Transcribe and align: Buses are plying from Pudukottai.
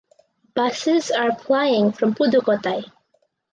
Buses 0.55 1.11
are 1.11 1.35
plying 1.35 1.91
from 1.91 2.15
Pudukottai. 2.15 2.91